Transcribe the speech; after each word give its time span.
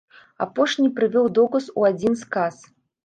Апошні 0.45 0.89
прывёў 0.97 1.29
доказ 1.39 1.67
у 1.83 1.89
адзін 1.91 2.21
сказ. 2.25 2.55